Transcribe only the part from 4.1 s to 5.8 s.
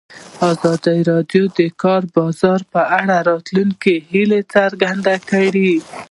هیلې څرګندې کړې.